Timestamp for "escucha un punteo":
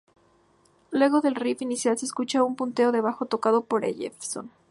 2.07-2.91